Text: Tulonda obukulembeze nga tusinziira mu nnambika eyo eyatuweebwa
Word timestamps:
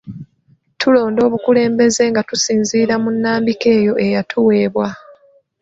Tulonda 0.79 1.19
obukulembeze 1.27 2.03
nga 2.11 2.21
tusinziira 2.29 2.93
mu 3.03 3.09
nnambika 3.15 3.67
eyo 3.77 3.93
eyatuweebwa 4.05 4.87